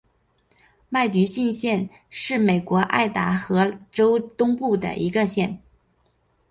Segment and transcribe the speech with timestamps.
[0.89, 5.61] 麦迪逊县是美国爱达荷州东部的一个县。